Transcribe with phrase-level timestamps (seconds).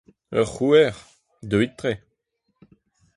[0.37, 0.93] Ur c’houer…
[1.43, 1.91] Deuit tre.